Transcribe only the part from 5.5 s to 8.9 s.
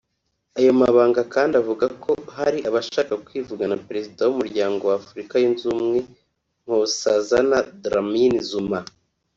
Ubumwe Nkosazana Dlamini-Zuma